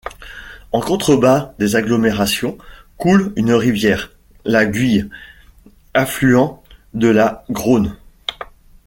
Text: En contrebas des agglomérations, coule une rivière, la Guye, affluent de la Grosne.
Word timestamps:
En 0.71 0.79
contrebas 0.79 1.53
des 1.59 1.75
agglomérations, 1.75 2.57
coule 2.97 3.33
une 3.35 3.53
rivière, 3.53 4.09
la 4.45 4.65
Guye, 4.65 5.07
affluent 5.93 6.59
de 6.95 7.09
la 7.09 7.45
Grosne. 7.51 7.95